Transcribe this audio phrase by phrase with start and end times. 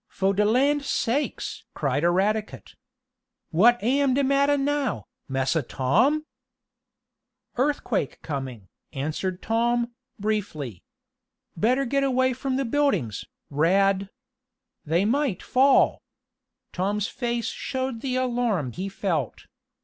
[0.09, 2.73] "Fo' de land sakes!" cried Eradicate.
[3.51, 6.25] "What am de mattah now, Massa Tom?"
[7.55, 10.81] "Earthquake coming," answered Tom, briefly.
[11.55, 14.09] "Better get away from the buildings, Rad.
[14.83, 16.01] They might fall!"
[16.73, 19.45] Tom's face showed the alarm he felt.